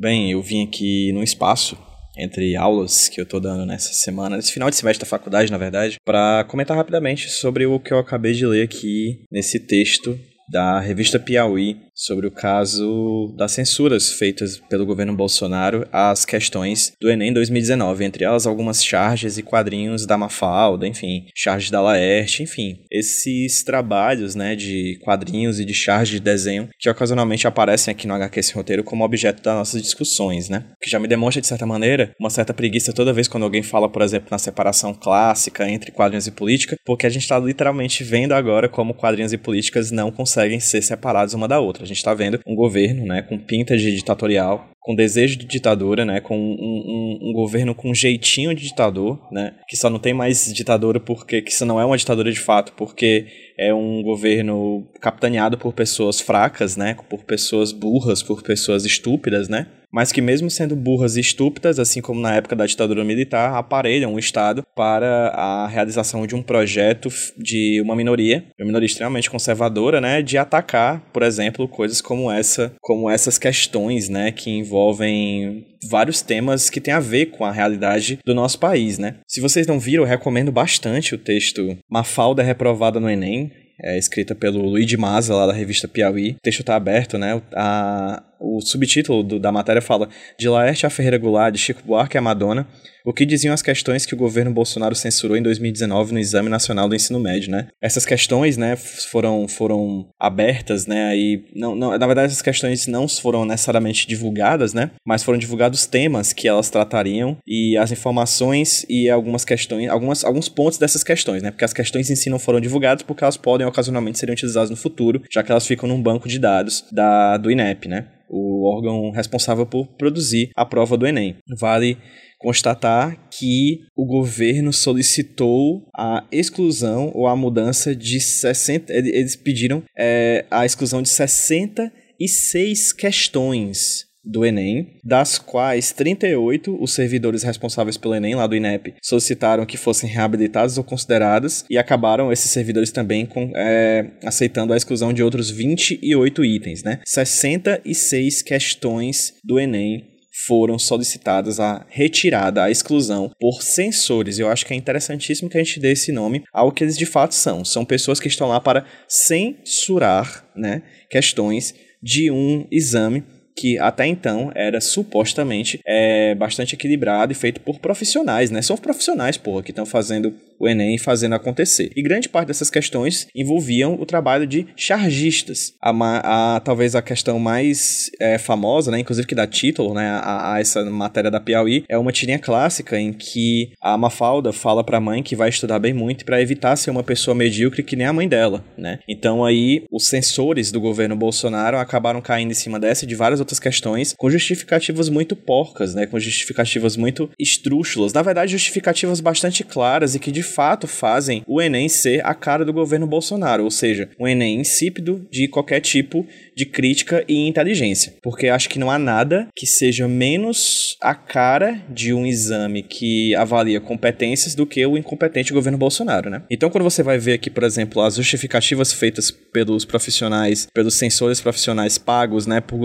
Bem, 0.00 0.30
eu 0.30 0.40
vim 0.40 0.64
aqui 0.64 1.10
no 1.12 1.24
espaço 1.24 1.76
entre 2.16 2.54
aulas 2.54 3.08
que 3.08 3.20
eu 3.20 3.26
tô 3.26 3.40
dando 3.40 3.66
nessa 3.66 3.92
semana, 3.92 4.36
nesse 4.36 4.52
final 4.52 4.70
de 4.70 4.76
semestre 4.76 5.04
da 5.04 5.10
faculdade, 5.10 5.50
na 5.50 5.58
verdade, 5.58 5.96
para 6.04 6.44
comentar 6.44 6.76
rapidamente 6.76 7.28
sobre 7.28 7.66
o 7.66 7.80
que 7.80 7.92
eu 7.92 7.98
acabei 7.98 8.32
de 8.32 8.46
ler 8.46 8.62
aqui 8.62 9.24
nesse 9.28 9.58
texto 9.58 10.16
da 10.48 10.80
revista 10.80 11.18
Piauí 11.18 11.88
sobre 11.98 12.28
o 12.28 12.30
caso 12.30 13.34
das 13.36 13.50
censuras 13.52 14.12
feitas 14.12 14.60
pelo 14.70 14.86
governo 14.86 15.16
Bolsonaro 15.16 15.86
às 15.92 16.24
questões 16.24 16.92
do 17.00 17.10
Enem 17.10 17.32
2019, 17.32 18.04
entre 18.04 18.24
elas 18.24 18.46
algumas 18.46 18.84
charges 18.84 19.36
e 19.36 19.42
quadrinhos 19.42 20.06
da 20.06 20.16
Mafalda, 20.16 20.86
enfim, 20.86 21.26
charges 21.34 21.70
da 21.70 21.80
Laerte, 21.80 22.44
enfim, 22.44 22.84
esses 22.88 23.64
trabalhos, 23.64 24.36
né, 24.36 24.54
de 24.54 24.96
quadrinhos 25.02 25.58
e 25.58 25.64
de 25.64 25.74
charges 25.74 26.10
de 26.10 26.20
desenho 26.20 26.68
que 26.78 26.88
ocasionalmente 26.88 27.48
aparecem 27.48 27.90
aqui 27.90 28.06
no 28.06 28.14
HQ 28.14 28.38
Esse 28.38 28.54
Roteiro 28.54 28.84
como 28.84 29.04
objeto 29.04 29.42
das 29.42 29.56
nossas 29.56 29.82
discussões, 29.82 30.48
né, 30.48 30.66
que 30.80 30.88
já 30.88 31.00
me 31.00 31.08
demonstra, 31.08 31.40
de 31.40 31.48
certa 31.48 31.66
maneira, 31.66 32.14
uma 32.20 32.30
certa 32.30 32.54
preguiça 32.54 32.92
toda 32.92 33.12
vez 33.12 33.26
quando 33.26 33.42
alguém 33.42 33.62
fala, 33.62 33.88
por 33.88 34.02
exemplo, 34.02 34.28
na 34.30 34.38
separação 34.38 34.94
clássica 34.94 35.68
entre 35.68 35.90
quadrinhos 35.90 36.28
e 36.28 36.30
política, 36.30 36.76
porque 36.86 37.06
a 37.06 37.10
gente 37.10 37.22
está 37.22 37.38
literalmente 37.40 38.04
vendo 38.04 38.32
agora 38.32 38.68
como 38.68 38.94
quadrinhos 38.94 39.32
e 39.32 39.36
políticas 39.36 39.90
não 39.90 40.12
conseguem 40.12 40.37
ser 40.60 40.82
separados 40.82 41.34
uma 41.34 41.48
da 41.48 41.60
outra. 41.60 41.86
Gente 41.86 41.96
está 41.96 42.14
vendo 42.14 42.40
um 42.46 42.54
governo, 42.54 43.06
né, 43.06 43.22
com 43.22 43.38
pinta 43.38 43.76
de 43.76 43.94
ditatorial, 43.94 44.70
com 44.80 44.94
desejo 44.94 45.38
de 45.38 45.44
ditadura, 45.44 46.04
né, 46.04 46.20
com 46.20 46.38
um, 46.38 46.54
um, 46.54 47.18
um, 47.28 47.32
governo 47.32 47.74
com 47.74 47.92
jeitinho 47.92 48.54
de 48.54 48.62
ditador, 48.62 49.20
né, 49.30 49.54
que 49.68 49.76
só 49.76 49.90
não 49.90 49.98
tem 49.98 50.14
mais 50.14 50.52
ditadura 50.52 50.98
porque 50.98 51.42
que 51.42 51.50
isso 51.50 51.66
não 51.66 51.80
é 51.80 51.84
uma 51.84 51.98
ditadura 51.98 52.32
de 52.32 52.40
fato, 52.40 52.72
porque 52.72 53.26
é 53.58 53.72
um 53.74 54.02
governo 54.02 54.88
capitaneado 55.00 55.58
por 55.58 55.74
pessoas 55.74 56.20
fracas, 56.20 56.76
né, 56.76 56.96
por 57.08 57.24
pessoas 57.24 57.70
burras, 57.70 58.22
por 58.22 58.42
pessoas 58.42 58.84
estúpidas, 58.84 59.48
né, 59.48 59.66
mas 59.92 60.12
que 60.12 60.20
mesmo 60.20 60.50
sendo 60.50 60.76
burras 60.76 61.16
e 61.16 61.20
estúpidas, 61.20 61.78
assim 61.78 62.00
como 62.00 62.20
na 62.20 62.34
época 62.34 62.56
da 62.56 62.66
ditadura 62.66 63.04
militar, 63.04 63.54
aparelham 63.54 64.14
o 64.14 64.18
Estado 64.18 64.62
para 64.74 65.28
a 65.28 65.66
realização 65.66 66.26
de 66.26 66.34
um 66.34 66.42
projeto 66.42 67.08
de 67.36 67.80
uma 67.80 67.96
minoria, 67.96 68.44
uma 68.58 68.66
minoria 68.66 68.86
extremamente 68.86 69.30
conservadora, 69.30 70.00
né, 70.00 70.22
de 70.22 70.36
atacar, 70.36 71.00
por 71.12 71.22
exemplo, 71.22 71.68
coisas 71.68 72.00
como 72.00 72.30
essa, 72.30 72.72
como 72.80 73.08
essas 73.08 73.38
questões, 73.38 74.08
né, 74.08 74.32
que 74.32 74.50
envolvem 74.50 75.66
vários 75.88 76.20
temas 76.20 76.68
que 76.68 76.80
têm 76.80 76.92
a 76.92 77.00
ver 77.00 77.26
com 77.26 77.44
a 77.44 77.52
realidade 77.52 78.18
do 78.24 78.34
nosso 78.34 78.58
país, 78.58 78.98
né? 78.98 79.16
Se 79.28 79.40
vocês 79.40 79.66
não 79.66 79.78
viram, 79.78 80.02
eu 80.02 80.08
recomendo 80.08 80.50
bastante 80.50 81.14
o 81.14 81.18
texto 81.18 81.78
Mafalda 81.88 82.42
reprovada 82.42 82.98
no 82.98 83.08
Enem, 83.08 83.52
é, 83.80 83.96
escrita 83.96 84.34
pelo 84.34 84.60
Luigi 84.60 84.96
Maza, 84.96 85.34
lá 85.34 85.46
da 85.46 85.52
revista 85.52 85.86
Piauí. 85.86 86.32
O 86.32 86.42
texto 86.42 86.60
está 86.60 86.74
aberto, 86.74 87.16
né? 87.16 87.40
A, 87.54 88.22
o 88.40 88.60
subtítulo 88.60 89.22
do, 89.22 89.38
da 89.38 89.50
matéria 89.50 89.82
fala 89.82 90.08
De 90.38 90.48
Laerte 90.48 90.86
a 90.86 90.90
Ferreira 90.90 91.18
Goulart, 91.18 91.52
de 91.52 91.58
Chico 91.58 91.82
Buarque 91.84 92.16
a 92.16 92.20
Madonna, 92.20 92.66
o 93.04 93.12
que 93.12 93.24
diziam 93.24 93.54
as 93.54 93.62
questões 93.62 94.04
que 94.04 94.14
o 94.14 94.18
governo 94.18 94.52
Bolsonaro 94.52 94.94
censurou 94.94 95.34
em 95.34 95.42
2019 95.42 96.12
no 96.12 96.18
Exame 96.18 96.50
Nacional 96.50 96.88
do 96.88 96.94
Ensino 96.94 97.18
Médio, 97.18 97.50
né? 97.50 97.68
Essas 97.80 98.04
questões, 98.04 98.58
né, 98.58 98.76
foram, 98.76 99.48
foram 99.48 100.08
abertas, 100.20 100.86
né, 100.86 101.08
aí, 101.08 101.42
não, 101.54 101.74
não, 101.74 101.96
na 101.96 102.06
verdade 102.06 102.26
essas 102.26 102.42
questões 102.42 102.86
não 102.86 103.08
foram 103.08 103.46
necessariamente 103.46 104.06
divulgadas, 104.06 104.74
né, 104.74 104.90
mas 105.06 105.22
foram 105.22 105.38
divulgados 105.38 105.86
temas 105.86 106.34
que 106.34 106.46
elas 106.46 106.68
tratariam 106.68 107.38
e 107.46 107.78
as 107.78 107.90
informações 107.92 108.84
e 108.88 109.08
algumas 109.08 109.44
questões, 109.44 109.88
algumas, 109.88 110.22
alguns 110.22 110.48
pontos 110.48 110.78
dessas 110.78 111.02
questões, 111.02 111.42
né, 111.42 111.50
porque 111.50 111.64
as 111.64 111.72
questões 111.72 112.10
em 112.10 112.16
si 112.16 112.28
não 112.28 112.38
foram 112.38 112.60
divulgadas 112.60 113.02
porque 113.02 113.24
elas 113.24 113.36
podem 113.38 113.66
ocasionalmente 113.66 114.18
serem 114.18 114.34
utilizadas 114.34 114.68
no 114.68 114.76
futuro, 114.76 115.22
já 115.30 115.42
que 115.42 115.50
elas 115.50 115.66
ficam 115.66 115.88
num 115.88 116.02
banco 116.02 116.28
de 116.28 116.38
dados 116.38 116.84
da, 116.92 117.38
do 117.38 117.50
INEP, 117.50 117.88
né 117.88 118.06
o 118.28 118.68
órgão 118.68 119.10
responsável 119.10 119.66
por 119.66 119.86
produzir 119.86 120.50
a 120.56 120.64
prova 120.64 120.96
do 120.96 121.06
Enem. 121.06 121.36
Vale 121.58 121.98
constatar 122.38 123.28
que 123.30 123.80
o 123.96 124.06
governo 124.06 124.72
solicitou 124.72 125.86
a 125.96 126.24
exclusão 126.30 127.10
ou 127.14 127.26
a 127.26 127.34
mudança 127.34 127.94
de 127.94 128.20
60. 128.20 128.92
Eles 128.92 129.36
pediram 129.36 129.82
é, 129.96 130.44
a 130.50 130.64
exclusão 130.64 131.02
de 131.02 131.08
66 131.08 132.92
questões 132.92 134.07
do 134.28 134.44
Enem, 134.44 134.98
das 135.02 135.38
quais 135.38 135.90
38 135.92 136.76
os 136.80 136.92
servidores 136.92 137.42
responsáveis 137.42 137.96
pelo 137.96 138.14
Enem, 138.14 138.34
lá 138.34 138.46
do 138.46 138.54
INEP, 138.54 138.94
solicitaram 139.02 139.64
que 139.64 139.78
fossem 139.78 140.08
reabilitados 140.08 140.76
ou 140.76 140.84
considerados, 140.84 141.64
e 141.70 141.78
acabaram 141.78 142.30
esses 142.30 142.50
servidores 142.50 142.92
também 142.92 143.24
com, 143.24 143.50
é, 143.56 144.10
aceitando 144.22 144.74
a 144.74 144.76
exclusão 144.76 145.12
de 145.12 145.22
outros 145.22 145.50
28 145.50 146.44
itens, 146.44 146.82
né? 146.82 147.00
66 147.06 148.42
questões 148.42 149.32
do 149.42 149.58
Enem 149.58 150.18
foram 150.46 150.78
solicitadas 150.78 151.58
a 151.58 151.84
retirada, 151.88 152.62
a 152.62 152.70
exclusão 152.70 153.30
por 153.40 153.62
censores. 153.62 154.38
Eu 154.38 154.48
acho 154.48 154.64
que 154.64 154.72
é 154.72 154.76
interessantíssimo 154.76 155.50
que 155.50 155.58
a 155.58 155.64
gente 155.64 155.80
dê 155.80 155.92
esse 155.92 156.12
nome 156.12 156.44
ao 156.52 156.70
que 156.70 156.84
eles 156.84 156.96
de 156.96 157.06
fato 157.06 157.34
são. 157.34 157.64
São 157.64 157.84
pessoas 157.84 158.20
que 158.20 158.28
estão 158.28 158.48
lá 158.48 158.60
para 158.60 158.86
censurar 159.08 160.48
né, 160.54 160.82
questões 161.10 161.74
de 162.02 162.30
um 162.30 162.66
exame 162.70 163.24
que 163.58 163.76
até 163.78 164.06
então 164.06 164.52
era 164.54 164.80
supostamente 164.80 165.80
é, 165.84 166.32
bastante 166.36 166.76
equilibrado 166.76 167.32
e 167.32 167.34
feito 167.34 167.60
por 167.60 167.80
profissionais, 167.80 168.52
né? 168.52 168.62
São 168.62 168.76
profissionais, 168.76 169.36
porra, 169.36 169.64
que 169.64 169.72
estão 169.72 169.84
fazendo 169.84 170.32
o 170.58 170.68
Enem 170.68 170.98
fazendo 170.98 171.34
acontecer. 171.34 171.90
E 171.94 172.02
grande 172.02 172.28
parte 172.28 172.48
dessas 172.48 172.70
questões 172.70 173.28
envolviam 173.34 173.94
o 173.94 174.04
trabalho 174.04 174.46
de 174.46 174.66
chargistas. 174.76 175.74
A, 175.80 176.56
a 176.56 176.60
talvez 176.60 176.94
a 176.94 177.02
questão 177.02 177.38
mais 177.38 178.10
é, 178.20 178.38
famosa, 178.38 178.90
né, 178.90 178.98
inclusive 178.98 179.26
que 179.26 179.34
dá 179.34 179.46
título 179.46 179.94
né, 179.94 180.08
a, 180.08 180.54
a, 180.54 180.60
essa 180.60 180.84
matéria 180.84 181.30
da 181.30 181.40
Piauí, 181.40 181.84
é 181.88 181.96
uma 181.96 182.12
tirinha 182.12 182.38
clássica 182.38 182.98
em 182.98 183.12
que 183.12 183.72
a 183.80 183.96
Mafalda 183.96 184.52
fala 184.52 184.82
para 184.82 184.98
a 184.98 185.00
mãe 185.00 185.22
que 185.22 185.36
vai 185.36 185.48
estudar 185.48 185.78
bem 185.78 185.92
muito 185.92 186.24
para 186.24 186.42
evitar 186.42 186.76
ser 186.76 186.90
uma 186.90 187.02
pessoa 187.02 187.34
medíocre 187.34 187.82
que 187.82 187.96
nem 187.96 188.06
a 188.06 188.12
mãe 188.12 188.28
dela, 188.28 188.64
né? 188.76 188.98
Então 189.08 189.44
aí 189.44 189.84
os 189.90 190.08
censores 190.08 190.72
do 190.72 190.80
governo 190.80 191.16
Bolsonaro 191.16 191.78
acabaram 191.78 192.20
caindo 192.20 192.50
em 192.50 192.54
cima 192.54 192.80
dessa 192.80 193.04
e 193.04 193.08
de 193.08 193.14
várias 193.14 193.40
questões 193.58 194.14
com 194.18 194.28
justificativas 194.28 195.08
muito 195.08 195.36
porcas, 195.36 195.94
né? 195.94 196.06
Com 196.06 196.18
justificativas 196.18 196.96
muito 196.96 197.30
estrúxulas. 197.38 198.12
Na 198.12 198.22
verdade, 198.22 198.52
justificativas 198.52 199.20
bastante 199.20 199.62
claras 199.62 200.14
e 200.14 200.18
que 200.18 200.32
de 200.32 200.42
fato 200.42 200.86
fazem 200.86 201.42
o 201.46 201.62
Enem 201.62 201.88
ser 201.88 202.24
a 202.26 202.34
cara 202.34 202.64
do 202.64 202.72
governo 202.72 203.06
Bolsonaro, 203.06 203.64
ou 203.64 203.70
seja, 203.70 204.10
um 204.18 204.26
Enem 204.26 204.60
insípido 204.60 205.26
de 205.30 205.46
qualquer 205.46 205.80
tipo 205.80 206.26
de 206.56 206.66
crítica 206.66 207.24
e 207.28 207.46
inteligência. 207.46 208.14
Porque 208.22 208.48
acho 208.48 208.68
que 208.68 208.78
não 208.78 208.90
há 208.90 208.98
nada 208.98 209.46
que 209.54 209.66
seja 209.66 210.08
menos 210.08 210.96
a 211.00 211.14
cara 211.14 211.80
de 211.88 212.12
um 212.12 212.26
exame 212.26 212.82
que 212.82 213.34
avalia 213.36 213.80
competências 213.80 214.54
do 214.54 214.66
que 214.66 214.84
o 214.84 214.96
incompetente 214.98 215.52
governo 215.52 215.78
Bolsonaro, 215.78 216.28
né? 216.28 216.42
Então, 216.50 216.70
quando 216.70 216.84
você 216.84 217.02
vai 217.02 217.18
ver 217.18 217.34
aqui, 217.34 217.50
por 217.50 217.62
exemplo, 217.62 218.02
as 218.02 218.16
justificativas 218.16 218.92
feitas 218.92 219.30
pelos 219.30 219.84
profissionais, 219.84 220.66
pelos 220.72 220.94
sensores 220.94 221.40
profissionais 221.40 221.98
pagos, 221.98 222.46
né? 222.46 222.60
Por 222.60 222.78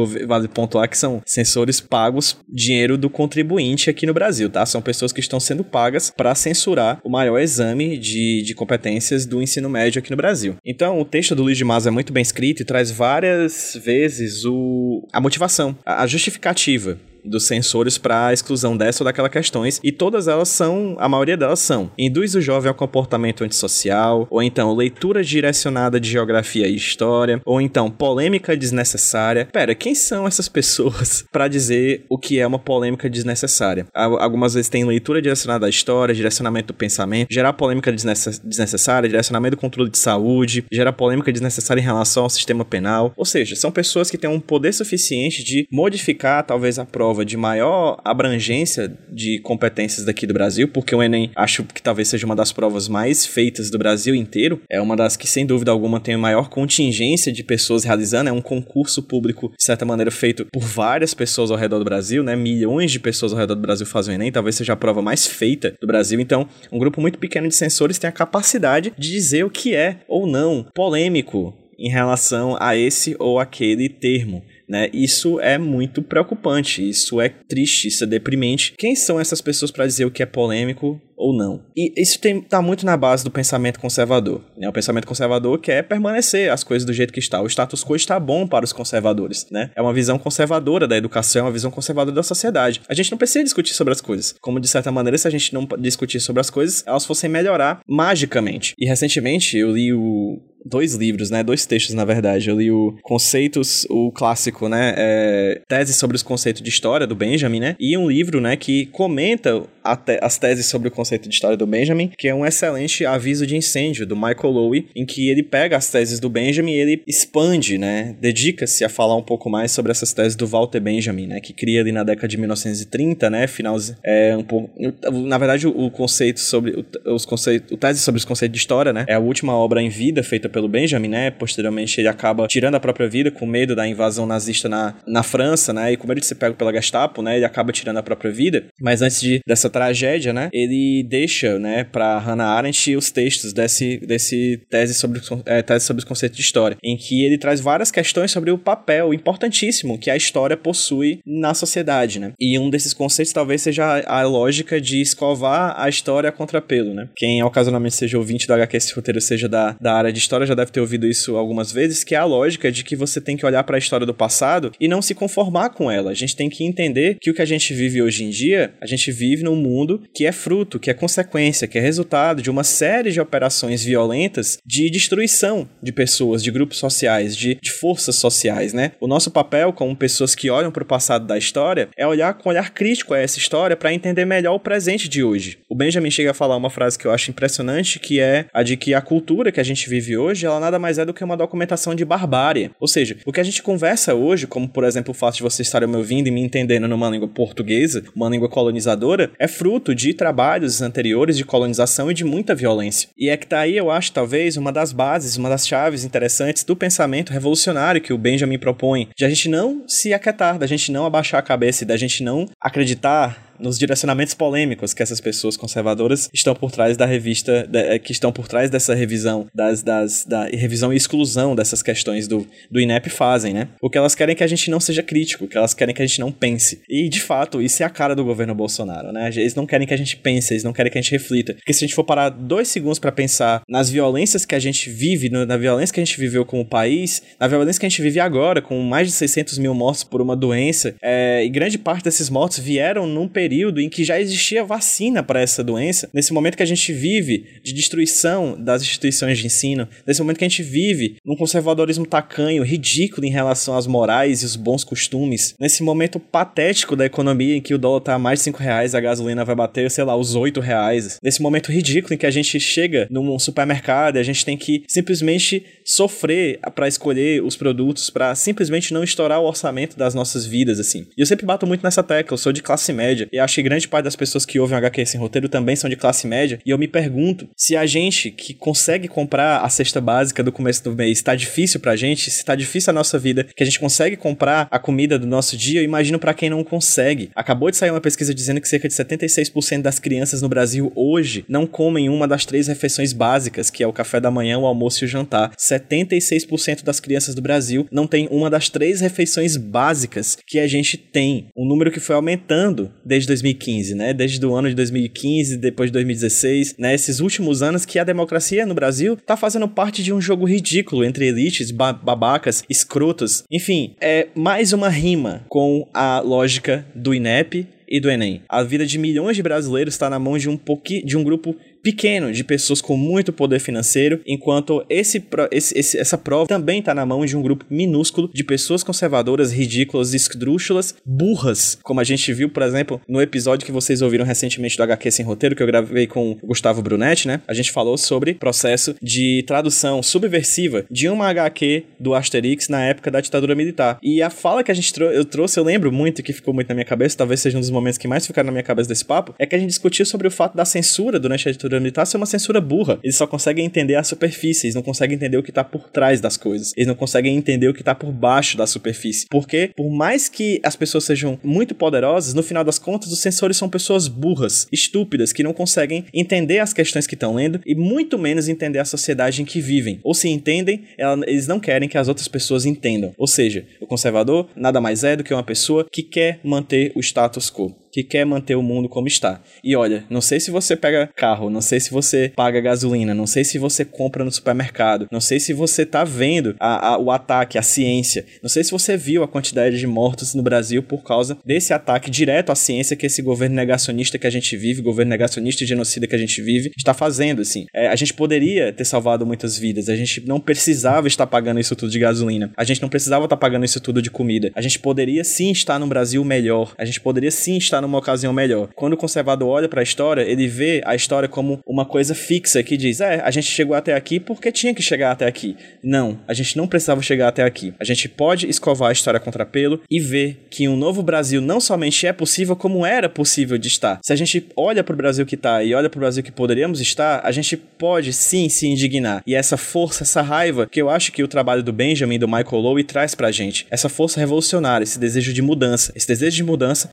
pontuar 0.53 0.88
que 0.88 0.97
são 0.97 1.22
sensores 1.25 1.81
pagos 1.81 2.38
dinheiro 2.47 2.97
do 2.97 3.09
contribuinte 3.09 3.90
aqui 3.90 4.06
no 4.06 4.14
Brasil, 4.14 4.50
tá? 4.50 4.66
São 4.66 4.81
pessoas 4.81 5.12
que 5.12 5.19
estão 5.19 5.40
sendo 5.40 5.64
pagas 5.64 6.09
para 6.09 6.36
censurar 6.36 7.00
o 7.03 7.09
maior 7.09 7.40
exame 7.40 7.97
de, 7.97 8.41
de 8.44 8.53
competências 8.53 9.25
do 9.25 9.41
ensino 9.41 9.69
médio 9.69 10.00
aqui 10.00 10.12
no 10.12 10.18
Brasil. 10.18 10.56
Então, 10.66 11.00
o 11.00 11.06
texto 11.06 11.36
do 11.36 11.44
Luiz 11.44 11.58
de 11.58 11.66
Maza 11.66 11.90
é 11.90 11.91
muito 11.91 12.14
bem 12.14 12.22
escrito 12.22 12.62
e 12.62 12.66
traz 12.66 12.91
várias 12.91 13.78
vezes 13.84 14.46
o, 14.46 15.08
a 15.12 15.19
motivação, 15.19 15.78
a 15.86 16.06
justificativa 16.08 16.97
dos 17.23 17.45
sensores 17.47 17.97
para 17.97 18.28
a 18.28 18.34
exclusão 18.34 18.75
dessa 18.75 19.03
ou 19.03 19.06
daquela 19.06 19.29
questões, 19.29 19.79
e 19.84 19.91
todas 19.91 20.28
elas 20.28 20.50
são, 20.50 20.95
a 21.00 21.09
maioria 21.09 21.38
delas 21.38 21.59
são, 21.59 21.91
induz 21.97 22.35
o 22.35 22.41
jovem 22.41 22.69
ao 22.69 22.75
comportamento 22.75 23.44
antissocial, 23.44 24.28
ou 24.29 24.41
então 24.41 24.73
leitura 24.73 25.23
direcionada 25.23 26.00
de 26.00 26.09
geografia 26.09 26.67
e 26.67 26.75
história, 26.75 27.41
ou 27.45 27.59
então 27.59 27.89
polêmica 27.89 28.56
desnecessária. 28.56 29.47
Pera, 29.51 29.75
quem 29.75 29.95
são 29.95 30.28
essas 30.28 30.47
pessoas 30.47 31.25
para 31.31 31.47
dizer 31.47 32.06
o 32.09 32.17
que 32.17 32.39
é 32.39 32.47
uma 32.47 32.59
polêmica 32.59 33.09
desnecessária? 33.09 33.87
Algumas 33.93 34.53
vezes 34.53 34.69
tem 34.69 34.85
leitura 34.85 35.22
direcionada 35.22 35.66
à 35.66 35.69
história, 35.69 36.14
direcionamento 36.16 36.67
do 36.67 36.73
pensamento, 36.73 37.28
gerar 37.31 37.53
polêmica 37.53 37.91
desnecessária, 37.91 39.09
direcionamento 39.09 39.55
do 39.55 39.59
controle 39.59 39.90
de 39.90 39.97
saúde, 39.97 40.66
gerar 40.72 40.93
polêmica 40.93 41.31
desnecessária 41.31 41.81
em 41.81 41.84
relação 41.84 42.23
ao 42.23 42.29
sistema 42.29 42.64
penal. 42.64 43.14
Ou 43.16 43.26
seja, 43.26 43.55
são 43.55 43.72
pessoas 43.72 44.09
que 44.09 44.17
têm 44.17 44.29
um 44.29 44.40
poder 44.40 44.73
suficiente 44.73 45.43
de 45.43 45.67
modificar 45.72 46.46
talvez 46.46 46.79
a 46.79 46.85
prova 46.85 47.13
prova 47.14 47.24
de 47.24 47.38
maior 47.38 48.02
abrangência 48.04 48.92
de 49.08 49.38
competências 49.40 50.04
daqui 50.04 50.26
do 50.26 50.34
Brasil, 50.34 50.68
porque 50.68 50.96
o 50.96 51.04
Enem 51.04 51.30
acho 51.36 51.64
que 51.64 51.80
talvez 51.82 52.08
seja 52.08 52.26
uma 52.26 52.36
das 52.36 52.52
provas 52.52 52.88
mais 52.88 53.24
feitas 53.24 53.70
do 53.70 53.78
Brasil 53.78 54.16
inteiro. 54.16 54.60
É 54.68 54.82
uma 54.82 54.96
das 54.96 55.16
que, 55.16 55.28
sem 55.28 55.46
dúvida 55.46 55.70
alguma, 55.70 56.00
tem 56.00 56.16
a 56.16 56.18
maior 56.18 56.50
contingência 56.50 57.32
de 57.32 57.44
pessoas 57.44 57.84
realizando. 57.84 58.30
É 58.30 58.34
um 58.34 58.42
concurso 58.42 59.04
público, 59.04 59.50
de 59.50 59.64
certa 59.64 59.86
maneira, 59.86 60.10
feito 60.10 60.48
por 60.52 60.64
várias 60.64 61.14
pessoas 61.14 61.52
ao 61.52 61.58
redor 61.58 61.78
do 61.78 61.86
Brasil, 61.86 62.24
né? 62.24 62.36
Milhões 62.36 62.92
de 62.92 63.00
pessoas 63.00 63.32
ao 63.32 63.38
redor 63.38 63.54
do 63.54 63.62
Brasil 63.62 63.86
fazem 63.86 64.16
o 64.16 64.16
Enem, 64.16 64.32
talvez 64.32 64.56
seja 64.56 64.74
a 64.74 64.78
prova 64.78 65.04
mais 65.04 65.28
feita 65.28 65.76
do 65.80 65.86
Brasil. 65.86 66.20
Então, 66.20 66.48
um 66.72 66.80
grupo 66.80 67.00
muito 67.00 67.20
pequeno 67.20 67.48
de 67.48 67.54
sensores 67.54 68.00
tem 68.00 68.08
a 68.08 68.14
capacidade 68.14 68.92
de 68.98 69.12
dizer 69.12 69.46
o 69.46 69.52
que 69.52 69.76
é 69.76 70.00
ou 70.08 70.26
não 70.26 70.66
polêmico 70.74 71.54
em 71.78 71.90
relação 71.90 72.58
a 72.60 72.76
esse 72.76 73.16
ou 73.20 73.40
aquele 73.40 73.88
termo 73.88 74.44
né? 74.68 74.90
Isso 74.94 75.40
é 75.40 75.58
muito 75.58 76.02
preocupante, 76.02 76.88
isso 76.88 77.20
é 77.20 77.30
triste, 77.30 77.88
isso 77.88 78.04
é 78.04 78.08
deprimente. 78.08 78.74
Quem 78.78 78.96
são 78.96 79.20
essas 79.20 79.42
pessoas 79.42 79.72
para 79.72 79.86
dizer 79.86 80.06
o 80.06 80.12
que 80.12 80.24
é 80.24 80.26
polêmico 80.26 81.02
ou 81.16 81.36
não. 81.36 81.64
E 81.76 81.94
isso 81.96 82.20
tem, 82.20 82.42
tá 82.42 82.62
muito 82.62 82.86
na 82.86 82.98
base 82.98 83.24
do 83.24 83.32
pensamento 83.32 83.80
conservador. 83.80 84.42
Né? 84.58 84.68
O 84.68 84.74
pensamento 84.74 85.08
conservador 85.08 85.60
quer 85.60 85.84
permanecer 85.84 86.52
as 86.52 86.64
coisas 86.64 86.86
do 86.86 86.94
jeito 86.94 87.14
que 87.14 87.20
está. 87.20 87.42
O 87.42 87.48
status 87.48 87.84
quo 87.84 87.96
está 87.96 88.20
bom 88.20 88.48
para 88.48 88.66
os 88.66 88.74
conservadores. 88.74 89.48
Né? 89.50 89.72
É 89.76 89.82
uma 89.82 89.94
visão 89.94 90.18
conservadora 90.18 90.88
da 90.88 90.98
educação, 90.98 91.42
é 91.42 91.46
uma 91.46 91.52
visão 91.52 91.72
conservadora 91.72 92.16
da 92.16 92.24
sociedade. 92.24 92.82
A 92.90 92.94
gente 92.94 93.12
não 93.12 93.18
precisa 93.18 93.44
discutir 93.44 93.74
sobre 93.74 93.94
as 93.94 94.02
coisas. 94.02 94.36
Como, 94.42 94.60
de 94.60 94.68
certa 94.68 94.92
maneira, 94.92 95.18
se 95.18 95.28
a 95.28 95.32
gente 95.32 95.54
não 95.54 95.68
discutir 95.80 96.20
sobre 96.20 96.42
as 96.42 96.50
coisas, 96.50 96.84
elas 96.86 97.06
fossem 97.06 97.30
melhorar 97.30 97.80
magicamente. 97.88 98.74
E 98.78 98.86
recentemente 98.86 99.58
eu 99.58 99.72
li 99.72 99.94
o 99.94 100.42
dois 100.66 100.94
livros, 100.94 101.30
né? 101.30 101.44
Dois 101.44 101.66
textos, 101.66 101.94
na 101.94 102.06
verdade. 102.06 102.50
Eu 102.50 102.58
li 102.58 102.72
o 102.72 102.96
Conceitos, 103.02 103.86
o 103.90 104.12
clássico, 104.12 104.68
né? 104.68 104.94
É, 104.98 105.62
tese 105.68 105.94
sobre 105.94 106.16
os 106.16 106.24
conceitos 106.24 106.62
de 106.62 106.70
história, 106.70 107.06
do 107.06 107.16
Benjamin, 107.16 107.60
né? 107.60 107.76
E 107.80 107.98
um 107.98 108.10
livro, 108.10 108.40
né, 108.40 108.56
que 108.56 108.86
comenta 108.88 109.64
te 110.06 110.18
as 110.22 110.38
teses 110.38 110.68
sobre 110.68 110.88
o 110.88 110.92
conceito 110.92 111.28
de 111.28 111.36
história 111.36 111.58
do 111.58 111.68
Benjamin, 111.68 112.12
que 112.18 112.28
é 112.28 112.36
um 112.36 112.46
excelente 112.46 113.06
aviso 113.06 113.46
de 113.46 113.58
incêndio, 113.58 114.06
do 114.06 114.16
Michael 114.16 114.52
Lowy, 114.52 114.88
em 114.96 115.06
que 115.06 115.30
ele 115.30 115.44
pega 115.44 115.76
as 115.76 115.90
teses 115.90 116.20
do 116.20 116.30
Benjamin 116.30 116.72
e 116.72 116.80
ele 116.80 117.04
expande, 117.06 117.78
né? 117.78 118.16
Dedica-se 118.20 118.86
a 118.86 118.90
falar 118.90 119.16
um 119.16 119.22
pouco 119.22 119.50
mais 119.50 119.72
sobre 119.72 119.92
essas 119.92 120.14
teses 120.14 120.36
do 120.36 120.48
Walter 120.48 120.80
Benjamin, 120.80 121.28
né? 121.28 121.40
Que 121.40 121.54
cria 121.54 121.82
ali 121.82 121.92
na 121.92 122.04
década 122.04 122.28
de 122.28 122.38
1930, 122.38 123.30
né? 123.30 123.48
Final, 123.48 123.78
é, 124.04 124.36
um 124.38 124.44
pouco, 124.44 124.70
na 125.12 125.38
verdade, 125.38 125.68
o, 125.68 125.86
o 125.86 125.92
conceito 125.92 126.40
sobre... 126.40 126.86
Os 127.06 127.26
conceitos, 127.26 127.72
o 127.72 127.78
tese 127.78 128.00
sobre 128.00 128.20
os 128.20 128.26
conceitos 128.26 128.54
de 128.54 128.60
história, 128.60 128.94
né? 128.94 129.06
É 129.08 129.16
a 129.16 129.20
última 129.20 129.56
obra 129.56 129.82
em 129.82 129.90
vida 129.90 130.24
feita 130.24 130.48
pelo 130.53 130.70
Benjamin, 130.70 131.09
né? 131.09 131.32
Posteriormente 131.32 132.00
ele 132.00 132.08
acaba 132.08 132.47
tirando 132.47 132.76
a 132.76 132.79
própria 132.79 133.09
vida 133.09 133.29
com 133.32 133.46
medo 133.46 133.76
da 133.76 133.85
invasão 133.85 134.26
nazista 134.26 134.70
na, 134.70 134.96
na 135.05 135.23
França, 135.23 135.73
né? 135.73 135.91
E 135.91 135.97
com 135.97 136.08
medo 136.08 136.22
de 136.22 136.26
ser 136.26 136.35
pego 136.35 136.55
pela 136.55 136.72
Gestapo, 136.72 137.22
né? 137.22 137.35
Ele 137.35 137.46
acaba 137.46 137.73
tirando 137.73 137.97
a 137.97 138.03
própria 138.03 138.32
vida. 138.32 138.66
Mas 138.79 139.02
antes 139.02 139.20
de, 139.20 139.41
dessa 139.46 139.70
tragédia, 139.70 140.32
né? 140.32 140.50
Ele 140.53 141.03
deixa, 141.03 141.59
né, 141.59 141.84
para 141.84 142.20
Hannah 142.20 142.50
Arendt 142.50 142.96
os 142.96 143.11
textos 143.11 143.52
desse, 143.52 143.97
desse 143.97 144.61
tese 144.70 144.94
sobre, 144.94 145.22
é, 145.46 145.61
tese 145.61 145.85
sobre 145.85 146.00
os 146.00 146.05
conceitos 146.05 146.38
de 146.38 146.44
história, 146.44 146.78
em 146.84 146.96
que 146.96 147.23
ele 147.23 147.38
traz 147.38 147.59
várias 147.59 147.91
questões 147.91 148.32
sobre 148.32 148.52
o 148.52 148.58
papel 148.58 149.14
importantíssimo 149.14 149.97
que 149.97 150.09
a 150.09 150.16
história 150.16 150.55
possui 150.55 151.20
na 151.26 151.53
sociedade, 151.53 152.20
né? 152.20 152.34
E 152.40 152.59
um 152.59 152.70
desses 152.70 152.94
conceitos 152.94 153.34
talvez 153.34 153.61
seja 153.61 153.85
a, 153.85 154.20
a 154.20 154.23
lógica 154.23 154.79
de 154.79 155.02
escovar 155.02 155.76
a 155.78 155.90
história 155.90 156.32
contra 156.32 156.61
pelo, 156.61 156.94
né? 156.94 157.09
Quem 157.16 157.41
ocasionalmente 157.44 157.96
seja 157.96 158.17
ouvinte 158.17 158.47
do 158.47 158.53
HQ 158.53 158.78
esse 158.78 158.94
roteiro 158.94 159.22
seja 159.22 159.47
da, 159.50 159.76
da 159.79 159.94
área 159.94 160.11
de 160.11 160.20
história 160.20 160.42
já 160.45 160.55
deve 160.55 160.72
ter 160.72 160.79
ouvido 160.79 161.07
isso 161.07 161.35
algumas 161.35 161.72
vezes, 161.72 162.03
que 162.03 162.16
é 162.16 162.17
a 162.17 162.25
lógica 162.25 162.72
de 162.72 162.84
que 162.84 162.95
você 162.95 163.19
tem 163.19 163.37
que 163.37 163.45
olhar 163.45 163.63
para 163.63 163.78
a 163.78 163.79
história 163.79 164.05
do 164.05 164.13
passado 164.13 164.72
e 164.79 164.87
não 164.87 165.01
se 165.01 165.13
conformar 165.13 165.69
com 165.69 165.90
ela. 165.90 166.11
A 166.11 166.13
gente 166.13 166.35
tem 166.35 166.49
que 166.49 166.63
entender 166.63 167.17
que 167.19 167.29
o 167.29 167.34
que 167.34 167.41
a 167.41 167.45
gente 167.45 167.73
vive 167.73 168.01
hoje 168.01 168.23
em 168.23 168.29
dia, 168.29 168.73
a 168.81 168.85
gente 168.85 169.11
vive 169.11 169.43
num 169.43 169.55
mundo 169.55 170.01
que 170.13 170.25
é 170.25 170.31
fruto, 170.31 170.79
que 170.79 170.90
é 170.90 170.93
consequência, 170.93 171.67
que 171.67 171.78
é 171.78 171.81
resultado 171.81 172.41
de 172.41 172.49
uma 172.49 172.63
série 172.63 173.11
de 173.11 173.19
operações 173.19 173.84
violentas 173.84 174.57
de 174.66 174.90
destruição 174.90 175.67
de 175.81 175.91
pessoas, 175.91 176.43
de 176.43 176.51
grupos 176.51 176.78
sociais, 176.78 177.35
de, 177.35 177.55
de 177.61 177.72
forças 177.72 178.16
sociais, 178.16 178.73
né? 178.73 178.91
O 178.99 179.07
nosso 179.07 179.31
papel 179.31 179.73
como 179.73 179.95
pessoas 179.95 180.35
que 180.35 180.49
olham 180.49 180.72
para 180.72 180.84
o 180.84 180.85
passado 180.85 181.25
da 181.25 181.37
história 181.37 181.90
é 181.97 182.05
olhar 182.05 182.34
com 182.35 182.49
olhar 182.49 182.72
crítico 182.72 183.13
a 183.13 183.19
essa 183.19 183.37
história 183.37 183.75
para 183.75 183.93
entender 183.93 184.25
melhor 184.25 184.55
o 184.55 184.59
presente 184.59 185.09
de 185.09 185.23
hoje. 185.23 185.59
O 185.69 185.75
Benjamin 185.75 186.11
chega 186.11 186.31
a 186.31 186.34
falar 186.34 186.55
uma 186.55 186.69
frase 186.69 186.97
que 186.97 187.05
eu 187.05 187.11
acho 187.11 187.31
impressionante, 187.31 187.99
que 187.99 188.19
é 188.19 188.45
a 188.53 188.63
de 188.63 188.78
que 188.78 188.93
a 188.93 189.01
cultura 189.01 189.51
que 189.51 189.59
a 189.59 189.63
gente 189.63 189.90
vive 189.90 190.17
hoje, 190.17 190.33
ela 190.41 190.59
nada 190.59 190.80
mais 190.80 190.97
é 190.97 191.06
do 191.06 191.14
que 191.14 191.24
uma 191.24 191.38
documentação 191.38 191.94
de 191.94 192.06
barbárie. 192.06 192.72
Ou 192.80 192.88
seja, 192.88 193.18
o 193.26 193.32
que 193.32 193.40
a 193.40 193.44
gente 193.44 193.62
conversa 193.62 194.16
hoje, 194.16 194.47
como 194.47 194.68
por 194.68 194.84
exemplo 194.84 195.12
o 195.12 195.14
fato 195.14 195.35
de 195.35 195.44
você 195.44 195.62
estar 195.62 195.85
me 195.88 195.96
ouvindo 195.96 196.28
e 196.28 196.32
me 196.32 196.41
entendendo 196.41 196.88
numa 196.88 197.09
língua 197.09 197.28
portuguesa, 197.28 198.03
uma 198.16 198.30
língua 198.30 198.50
colonizadora, 198.50 199.32
é 199.38 199.47
fruto 199.47 199.94
de 199.94 200.14
trabalhos 200.14 200.82
anteriores 200.82 201.38
de 201.38 201.46
colonização 201.46 202.09
e 202.09 202.14
de 202.14 202.24
muita 202.24 202.56
violência. 202.56 203.09
E 203.18 203.30
é 203.30 203.38
que 203.38 203.47
tá 203.47 203.59
aí, 203.59 203.76
eu 203.76 203.91
acho, 203.91 204.12
talvez, 204.12 204.58
uma 204.58 204.72
das 204.72 204.91
bases, 204.91 205.38
uma 205.38 205.50
das 205.50 205.68
chaves 205.68 206.03
interessantes 206.03 206.64
do 206.64 206.76
pensamento 206.76 207.32
revolucionário 207.32 208.02
que 208.02 208.14
o 208.14 208.18
Benjamin 208.18 208.58
propõe, 208.58 209.09
de 209.16 209.26
a 209.26 209.29
gente 209.29 209.50
não 209.50 209.84
se 209.88 210.14
aquietar, 210.14 210.58
da 210.58 210.68
gente 210.68 210.91
não 210.91 211.06
abaixar 211.06 211.40
a 211.40 211.44
cabeça 211.44 211.84
e 211.84 211.88
da 211.88 211.97
gente 211.97 212.24
não 212.24 212.47
acreditar 212.59 213.53
nos 213.59 213.78
direcionamentos 213.78 214.34
polêmicos 214.34 214.94
que 214.94 215.03
essas 215.03 215.20
pessoas 215.20 215.58
conservadoras 215.58 216.29
estão 216.34 216.55
por 216.55 216.72
trás 216.72 216.97
da 216.97 217.05
revista, 217.05 217.67
eh, 217.73 218.00
que 218.00 218.11
estão 218.11 218.32
por 218.32 218.47
trás 218.47 218.70
dessa 218.70 218.94
revisão, 218.94 219.47
das, 219.53 219.82
das, 219.82 220.26
da 220.26 220.46
revisão 220.46 220.91
e 220.94 220.97
exclusão 220.97 221.55
dessas 221.55 221.82
questões 221.82 222.28
do, 222.28 222.46
do 222.70 222.79
INEP 222.79 223.09
fazem, 223.09 223.53
né? 223.53 223.67
O 223.82 223.90
que 223.90 223.97
elas 223.97 224.16
querem 224.16 224.34
é 224.34 224.35
que 224.35 224.44
a 224.44 224.47
gente 224.47 224.70
não 224.70 224.79
seja 224.79 225.03
crítico, 225.03 225.47
que 225.47 225.58
elas 225.58 225.73
querem 225.73 225.94
que 225.94 226.02
a 226.02 226.05
gente 226.05 226.20
não 226.20 226.32
pense. 226.32 226.82
E, 226.90 227.08
de 227.08 227.22
fato, 227.22 227.61
isso 227.61 227.84
é 227.84 227.85
a 227.85 227.90
cara 227.90 228.16
do 228.16 228.23
governo 228.23 228.55
Bolsonaro, 228.55 229.11
né? 229.11 229.29
Eles 229.35 229.55
não 229.55 229.66
querem 229.66 229.88
que 229.88 229.94
a 229.94 229.97
gente 229.97 230.17
pense, 230.17 230.53
eles 230.53 230.64
não 230.64 230.73
querem 230.73 230.91
que 230.91 230.97
a 230.97 231.02
gente 231.02 231.11
reflita. 231.11 231.53
Porque 231.53 231.73
se 231.73 231.84
a 231.84 231.88
gente 231.88 231.96
for 231.96 232.03
parar 232.03 232.29
dois 232.29 232.67
segundos 232.67 233.00
para 233.00 233.11
pensar 233.11 233.61
nas 233.67 233.90
violências 233.90 234.46
que 234.46 234.55
a 234.55 234.59
gente 234.59 234.90
vive, 234.90 235.29
na 235.29 235.58
violência 235.58 235.94
que 235.94 236.00
a 236.00 236.05
gente 236.05 236.20
viveu 236.20 236.46
como 236.46 236.66
país, 236.66 237.22
na 237.40 237.47
violência 237.47 237.79
que 237.79 237.85
a 237.85 237.90
gente 237.90 238.02
vive 238.02 238.20
agora, 238.20 238.61
com 238.61 238.79
mais 238.82 239.08
de 239.08 239.14
600 239.14 239.58
mil 239.58 239.73
mortos 239.73 240.03
por 240.03 240.22
uma 240.22 240.35
doença, 240.35 240.96
é, 241.02 241.44
e 241.44 241.50
grande 241.50 241.78
parte 241.78 242.03
desses 242.03 242.29
mortos 242.29 242.59
vieram 242.59 243.05
num 243.05 243.28
período 243.28 243.42
período 243.43 243.81
em 243.81 243.90
que 243.90 244.05
já 244.05 244.22
existia 244.22 244.63
vacina 244.63 245.22
para 245.22 245.41
essa 245.41 245.61
doença, 245.61 246.09
nesse 246.13 246.31
momento 246.31 246.55
que 246.55 246.63
a 246.63 246.66
gente 246.66 246.93
vive 246.93 247.45
de 247.61 247.73
destruição 247.73 248.55
das 248.57 248.81
instituições 248.81 249.37
de 249.37 249.45
ensino, 249.45 249.85
nesse 250.07 250.22
momento 250.22 250.37
que 250.37 250.45
a 250.45 250.47
gente 250.47 250.63
vive 250.63 251.17
num 251.25 251.35
conservadorismo 251.35 252.05
tacanho, 252.05 252.63
ridículo 252.63 253.28
em 253.28 253.29
relação 253.29 253.75
às 253.75 253.85
morais 253.85 254.41
e 254.41 254.45
os 254.45 254.55
bons 254.55 254.85
costumes, 254.85 255.55
nesse 255.59 255.84
momento 255.84 256.22
patético 256.22 256.95
da 256.95 257.05
economia 257.05 257.57
em 257.57 257.62
que 257.62 257.74
o 257.74 257.77
dólar 257.77 258.00
tá 258.00 258.13
a 258.13 258.19
mais 258.19 258.39
de 258.39 258.45
5 258.45 258.63
reais, 258.63 258.95
a 258.95 259.01
gasolina 259.01 259.43
vai 259.43 259.55
bater, 259.55 259.91
sei 259.91 260.05
lá, 260.05 260.15
os 260.15 260.36
8 260.36 260.62
reais, 260.62 261.17
nesse 261.22 261.41
momento 261.41 261.69
ridículo 261.69 262.13
em 262.13 262.17
que 262.17 262.25
a 262.25 262.31
gente 262.31 262.57
chega 262.62 263.10
num 263.12 263.38
supermercado 263.38 264.15
e 264.15 264.19
a 264.19 264.24
gente 264.24 264.45
tem 264.45 264.55
que 264.55 264.86
simplesmente 264.88 265.65
sofrer 265.84 266.60
para 266.74 266.88
escolher 266.88 267.43
os 267.43 267.57
produtos, 267.57 268.10
para 268.10 268.34
simplesmente 268.36 268.93
não 268.93 269.03
estourar 269.03 269.41
o 269.41 269.45
orçamento 269.45 269.98
das 269.98 270.15
nossas 270.15 270.45
vidas, 270.45 270.79
assim. 270.79 271.07
E 271.17 271.22
eu 271.22 271.25
sempre 271.25 271.45
bato 271.45 271.67
muito 271.67 271.84
nessa 271.84 272.01
tecla, 272.01 272.36
eu 272.36 272.38
sou 272.38 272.53
de 272.53 272.63
classe 272.63 272.93
média, 272.93 273.27
e 273.34 273.39
acho 273.39 273.56
que 273.56 273.63
grande 273.63 273.88
parte 273.88 274.06
das 274.06 274.15
pessoas 274.15 274.46
que 274.46 274.60
ouvem 274.60 274.77
HQ 274.77 275.06
sem 275.08 275.20
roteiro 275.20 275.50
também 275.50 275.75
são 275.75 275.89
de 275.89 275.96
classe 275.96 276.27
média. 276.27 276.60
E 276.63 276.70
eu 276.70 276.77
me 276.77 276.88
pergunto 276.88 277.50
se 277.58 277.75
a 277.75 277.84
gente 277.86 278.30
que 278.30 278.53
consegue 278.53 279.08
comprar 279.08 279.62
a 279.62 279.70
cesta 279.70 280.00
básica 280.00 280.44
do 280.44 280.51
começo 280.51 280.84
do 280.84 280.96
mês 280.96 281.18
está 281.18 281.34
difícil 281.34 281.80
pra 281.80 281.96
gente, 281.96 282.30
se 282.30 282.46
tá 282.46 282.53
difícil 282.53 282.91
a 282.91 282.94
nossa 282.94 283.18
vida, 283.18 283.44
que 283.44 283.63
a 283.63 283.65
gente 283.65 283.80
consegue 283.80 284.15
comprar 284.15 284.68
a 284.70 284.77
comida 284.77 285.18
do 285.18 285.25
nosso 285.25 285.58
dia, 285.58 285.80
eu 285.80 285.84
imagino 285.84 286.20
para 286.20 286.34
quem 286.34 286.50
não 286.50 286.63
consegue. 286.63 287.32
Acabou 287.36 287.72
de 287.72 287.77
sair 287.77 287.89
uma 287.89 288.00
pesquisa 288.00 288.36
dizendo 288.36 288.62
que 288.62 288.68
cerca 288.68 288.88
de 288.88 288.94
76% 288.94 289.81
das 289.81 290.00
crianças 290.00 290.41
no 290.41 290.50
Brasil 290.50 290.91
hoje 290.96 291.43
não 291.50 291.65
comem 291.65 292.10
uma 292.10 292.27
das 292.27 292.46
três 292.46 292.67
refeições 292.67 293.13
básicas, 293.13 293.72
que 293.72 293.81
é 293.81 293.88
o 293.88 293.93
café 293.93 294.19
da 294.19 294.29
manhã, 294.29 294.60
o 294.60 294.67
almoço 294.67 295.03
e 295.03 295.05
o 295.05 295.10
jantar. 295.10 295.51
76% 295.57 296.84
das 296.84 297.00
crianças 297.00 297.34
do 297.34 297.41
Brasil 297.41 297.88
não 297.91 298.05
tem 298.05 298.27
uma 298.29 298.50
das 298.50 298.69
três 298.69 299.01
refeições 299.01 299.57
básicas 299.57 300.38
que 300.46 300.60
a 300.60 300.67
gente 300.67 300.98
tem. 300.98 301.48
Um 301.57 301.65
número 301.65 301.91
que 301.91 302.00
foi 302.00 302.15
aumentando 302.15 302.91
desde 303.03 303.23
2015, 303.27 303.96
né? 303.96 304.13
Desde 304.13 304.44
o 304.46 304.56
ano 304.56 304.70
de 304.70 304.75
2015, 304.75 305.58
depois 305.58 305.89
de 305.89 305.94
2016, 305.94 306.75
né? 306.77 306.94
Esses 306.94 307.20
últimos 307.20 307.62
anos 307.62 307.86
que 307.86 308.00
a 308.00 308.03
democracia 308.03 308.65
no 308.65 308.74
Brasil 308.74 309.15
tá 309.15 309.36
fazendo 309.36 309.68
parte 309.68 310.03
de 310.03 310.13
um 310.13 310.22
jogo 310.22 310.46
ridículo 310.46 311.03
entre 311.03 311.27
elites, 311.27 311.72
babacas, 311.72 312.63
escrotos. 312.70 313.44
Enfim, 313.50 313.96
é 314.00 314.27
mais 314.36 314.74
uma 314.74 314.89
rima 314.89 315.46
com 315.50 315.88
a 315.94 316.20
lógica 316.20 316.86
do 316.96 317.13
INEP 317.13 317.68
e 317.88 318.00
do 318.00 318.10
Enem. 318.10 318.42
A 318.50 318.63
vida 318.63 318.86
de 318.86 318.98
milhões 318.98 319.36
de 319.36 319.44
brasileiros 319.44 319.94
está 319.94 320.10
na 320.10 320.18
mão 320.18 320.38
de 320.38 320.50
um 320.50 320.58
pouquinho, 320.58 321.06
de 321.06 321.15
um 321.15 321.24
grupo 321.24 321.56
pequeno 321.83 322.31
de 322.31 322.43
pessoas 322.43 322.81
com 322.81 322.95
muito 322.95 323.33
poder 323.33 323.59
financeiro, 323.59 324.21
enquanto 324.25 324.85
esse, 324.89 325.23
esse, 325.51 325.97
essa 325.97 326.17
prova 326.17 326.47
também 326.47 326.79
está 326.79 326.95
na 326.95 327.05
mão 327.05 327.25
de 327.25 327.35
um 327.35 327.41
grupo 327.41 327.65
minúsculo 327.69 328.31
de 328.33 328.43
pessoas 328.43 328.83
conservadoras, 328.83 329.51
ridículas, 329.51 330.13
esdrúxulas, 330.13 330.95
burras, 331.05 331.77
como 331.83 331.99
a 331.99 332.03
gente 332.03 332.31
viu, 332.33 332.49
por 332.49 332.63
exemplo, 332.63 333.01
no 333.07 333.21
episódio 333.21 333.65
que 333.65 333.71
vocês 333.71 334.01
ouviram 334.01 334.25
recentemente 334.25 334.77
do 334.77 334.83
HQ 334.83 335.11
Sem 335.11 335.25
Roteiro, 335.25 335.55
que 335.55 335.61
eu 335.61 335.67
gravei 335.67 336.07
com 336.07 336.31
o 336.41 336.47
Gustavo 336.47 336.81
Brunetti, 336.81 337.27
né? 337.27 337.41
A 337.47 337.53
gente 337.53 337.71
falou 337.71 337.97
sobre 337.97 338.33
processo 338.33 338.95
de 339.01 339.43
tradução 339.45 340.01
subversiva 340.01 340.85
de 340.89 341.09
uma 341.09 341.27
HQ 341.27 341.83
do 341.99 342.15
Asterix 342.15 342.69
na 342.69 342.83
época 342.85 343.11
da 343.11 343.19
ditadura 343.19 343.55
militar. 343.55 343.99
E 344.01 344.21
a 344.21 344.29
fala 344.29 344.63
que 344.63 344.71
a 344.71 344.73
gente 344.73 344.93
trou 344.93 345.11
eu 345.11 345.25
trouxe, 345.25 345.59
eu 345.59 345.63
lembro 345.63 345.91
muito, 345.91 346.23
que 346.23 346.31
ficou 346.31 346.53
muito 346.53 346.69
na 346.69 346.75
minha 346.75 346.85
cabeça, 346.85 347.17
talvez 347.17 347.41
seja 347.41 347.57
um 347.57 347.61
dos 347.61 347.69
momentos 347.69 347.97
que 347.97 348.07
mais 348.07 348.25
ficaram 348.25 348.47
na 348.47 348.51
minha 348.51 348.63
cabeça 348.63 348.87
desse 348.87 349.03
papo, 349.03 349.35
é 349.37 349.45
que 349.45 349.55
a 349.55 349.59
gente 349.59 349.69
discutiu 349.69 350.05
sobre 350.05 350.27
o 350.27 350.31
fato 350.31 350.55
da 350.55 350.63
censura 350.63 351.19
durante 351.19 351.47
a 351.49 351.51
ditadura 351.51 351.73
ditadura 351.74 351.80
militar 351.80 352.06
ser 352.06 352.18
uma 352.18 352.25
censura 352.25 352.62
burra. 352.62 353.00
Eles 353.03 353.15
só 353.15 353.25
conseguem 353.25 353.65
entender 353.65 353.96
a 353.96 354.03
superfície, 354.03 354.68
eles 354.68 354.75
não 354.75 354.82
conseguem 354.82 355.15
entender 355.15 355.38
o 355.38 355.44
que 355.44 355.51
tá 355.51 355.63
por 355.63 355.89
trás 355.89 356.22
das 356.22 356.38
coisas. 356.38 356.74
Eles 356.75 356.88
não 356.88 356.96
conseguem 356.96 357.36
entender 357.36 357.68
o 357.68 357.74
que 357.74 357.84
tá 357.84 357.96
por 357.96 358.12
baixo 358.12 358.58
da 358.58 358.68
superfície. 358.68 359.25
Porque, 359.30 359.72
por 359.75 359.89
mais 359.89 360.30
que 360.30 360.60
as 360.63 360.75
pessoas 360.75 361.03
sejam 361.03 361.39
muito 361.44 361.74
poderosas, 361.74 362.34
no 362.34 362.44
final 362.44 362.63
das 362.63 362.80
contas, 362.80 363.12
os 363.12 363.20
censores 363.20 363.58
são 363.58 363.70
pessoas 363.70 364.08
burras, 364.08 364.68
estúpidas, 364.72 365.34
que 365.34 365.44
não 365.44 365.53
conseguem 365.53 366.06
entender 366.13 366.60
as 366.60 366.74
questões 366.74 367.08
que 367.08 367.15
estão 367.15 367.34
lendo 367.34 367.62
e 367.65 367.75
muito 367.75 368.18
menos 368.18 368.48
entender 368.48 368.80
a 368.80 368.86
sociedade 368.86 369.42
em 369.42 369.46
que 369.46 369.62
vivem. 369.62 370.00
Ou 370.03 370.13
se 370.13 370.30
entendem, 370.30 370.84
eles 371.25 371.48
não 371.48 371.60
querem 371.60 371.89
que 371.89 371.98
as 371.98 372.08
outras 372.08 372.27
pessoas 372.27 372.65
entendam. 372.65 373.13
Ou 373.18 373.27
seja, 373.27 373.65
o 373.80 373.88
conservador 373.88 374.48
nada 374.56 374.80
mais 374.80 375.03
é 375.03 375.15
do 375.15 375.24
que 375.24 375.34
uma 375.34 375.44
pessoa 375.44 375.86
que 375.92 376.03
quer 376.03 376.39
manter 376.44 376.92
o 376.96 377.00
status 377.00 377.50
quo 377.50 377.82
que 377.93 378.03
quer 378.03 378.25
manter 378.25 378.55
o 378.55 378.63
mundo 378.63 378.89
como 378.89 379.07
está. 379.07 379.39
E 379.63 379.75
olha, 379.75 380.03
não 380.09 380.19
sei 380.19 380.39
se 380.39 380.50
você 380.50 380.75
pega 380.75 381.07
carro, 381.15 381.50
não 381.50 381.62
sei 381.62 381.79
se 381.79 381.91
você 381.91 382.33
paga 382.35 382.59
gasolina, 382.59 383.13
não 383.13 383.27
sei 383.27 383.43
se 383.43 383.59
você 383.59 383.85
compra 383.85 384.25
no 384.25 384.31
supermercado, 384.31 385.07
não 385.12 385.21
sei 385.21 385.39
se 385.39 385.53
você 385.53 385.85
tá 385.85 386.03
vendo 386.03 386.55
a, 386.59 386.93
a, 386.93 386.97
o 386.97 387.12
ataque 387.12 387.57
à 387.57 387.62
ciência, 387.62 388.25
não 388.41 388.50
sei 388.50 388.63
se 388.63 388.71
você 388.71 388.97
viu 388.97 389.23
a 389.23 389.27
quantidade 389.27 389.77
de 389.77 389.85
mortos 389.85 390.33
no 390.33 390.41
Brasil 390.41 390.81
por 390.81 391.03
causa 391.03 391.38
desse 391.45 391.71
ataque 391.71 392.09
direto 392.09 392.51
à 392.51 392.55
ciência 392.55 392.95
que 392.95 393.05
esse 393.05 393.21
governo 393.21 393.55
negacionista 393.55 394.17
que 394.17 394.25
a 394.25 394.31
gente 394.31 394.57
vive, 394.57 394.81
governo 394.81 395.12
negacionista 395.12 395.63
e 395.63 395.67
genocida 395.67 396.07
que 396.07 396.15
a 396.15 396.19
gente 396.19 396.41
vive, 396.41 396.71
está 396.75 396.95
fazendo, 396.95 397.41
assim. 397.41 397.65
É, 397.75 397.88
a 397.88 397.95
gente 397.95 398.13
poderia 398.13 398.73
ter 398.73 398.85
salvado 398.85 399.23
muitas 399.23 399.55
vidas, 399.55 399.88
a 399.88 399.95
gente 399.95 400.25
não 400.27 400.39
precisava 400.39 401.07
estar 401.07 401.27
pagando 401.27 401.59
isso 401.59 401.75
tudo 401.75 401.91
de 401.91 402.00
gasolina, 402.00 402.51
a 402.57 402.63
gente 402.63 402.81
não 402.81 402.89
precisava 402.89 403.25
estar 403.25 403.38
pagando 403.38 403.65
isso 403.65 403.79
tudo 403.79 404.01
de 404.01 404.09
comida, 404.09 404.51
a 404.55 404.62
gente 404.62 404.79
poderia 404.79 405.23
sim 405.23 405.51
estar 405.51 405.77
no 405.77 405.85
Brasil 405.85 406.23
melhor, 406.25 406.73
a 406.75 406.85
gente 406.85 407.00
poderia 407.00 407.29
sim 407.29 407.57
estar 407.57 407.82
numa 407.83 407.99
ocasião 407.99 408.33
melhor. 408.33 408.69
Quando 408.75 408.93
o 408.93 408.97
conservador 408.97 409.47
olha 409.49 409.69
para 409.69 409.81
a 409.81 409.83
história, 409.83 410.23
ele 410.23 410.47
vê 410.47 410.81
a 410.85 410.95
história 410.95 411.29
como 411.29 411.59
uma 411.65 411.85
coisa 411.85 412.15
fixa 412.15 412.63
que 412.63 412.75
diz: 412.75 412.99
é, 412.99 413.21
a 413.23 413.29
gente 413.29 413.47
chegou 413.47 413.75
até 413.75 413.93
aqui 413.93 414.19
porque 414.19 414.51
tinha 414.51 414.73
que 414.73 414.81
chegar 414.81 415.11
até 415.11 415.27
aqui. 415.27 415.55
Não, 415.83 416.19
a 416.27 416.33
gente 416.33 416.57
não 416.57 416.67
precisava 416.67 417.01
chegar 417.01 417.27
até 417.27 417.43
aqui. 417.43 417.73
A 417.79 417.83
gente 417.83 418.09
pode 418.09 418.49
escovar 418.49 418.89
a 418.89 418.93
história 418.93 419.19
contra 419.19 419.45
pelo 419.45 419.81
e 419.89 419.99
ver 419.99 420.47
que 420.49 420.67
um 420.67 420.75
novo 420.75 421.03
Brasil 421.03 421.41
não 421.41 421.59
somente 421.59 422.07
é 422.07 422.13
possível, 422.13 422.55
como 422.55 422.85
era 422.85 423.07
possível 423.09 423.57
de 423.57 423.67
estar. 423.67 423.99
Se 424.03 424.13
a 424.13 424.15
gente 424.15 424.47
olha 424.55 424.83
para 424.83 424.93
o 424.93 424.97
Brasil 424.97 425.25
que 425.25 425.35
está 425.35 425.63
e 425.63 425.73
olha 425.73 425.89
para 425.89 425.97
o 425.97 426.01
Brasil 426.01 426.23
que 426.23 426.31
poderíamos 426.31 426.79
estar, 426.81 427.21
a 427.23 427.31
gente 427.31 427.55
pode 427.55 428.13
sim 428.13 428.49
se 428.49 428.67
indignar. 428.67 429.21
E 429.27 429.35
essa 429.35 429.57
força, 429.57 430.03
essa 430.03 430.21
raiva, 430.21 430.67
que 430.67 430.81
eu 430.81 430.89
acho 430.89 431.11
que 431.11 431.23
o 431.23 431.27
trabalho 431.27 431.63
do 431.63 431.73
Benjamin, 431.73 432.19
do 432.19 432.27
Michael 432.27 432.61
Lowe, 432.61 432.83
traz 432.83 433.13
pra 433.13 433.31
gente. 433.31 433.67
Essa 433.69 433.89
força 433.89 434.19
revolucionária, 434.19 434.83
esse 434.83 434.99
desejo 434.99 435.33
de 435.33 435.41
mudança, 435.41 435.91
esse 435.95 436.07
desejo 436.07 436.37
de 436.37 436.43
mudança 436.43 436.89